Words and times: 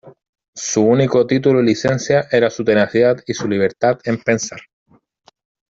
Su 0.55 0.81
único 0.81 1.27
título 1.27 1.61
y 1.61 1.65
licencia 1.67 2.25
era 2.31 2.49
su 2.49 2.65
tenacidad 2.65 3.17
y 3.27 3.35
su 3.35 3.47
libertad 3.47 3.99
en 4.03 4.17
pensar. 4.17 4.59